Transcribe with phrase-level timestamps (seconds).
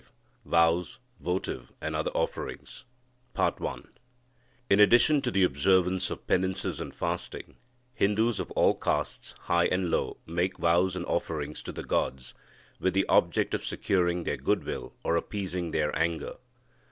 [0.01, 0.07] V
[0.49, 2.85] VOWS, VOTIVE AND OTHER OFFERINGS
[3.37, 7.57] In addition to the observance of penances and fasting,
[7.93, 12.33] Hindus of all castes, high and low, make vows and offerings to the gods,
[12.79, 16.37] with the object of securing their good will or appeasing their anger.